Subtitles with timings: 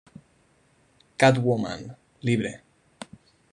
[1.19, 2.63] Catwoman: Libre.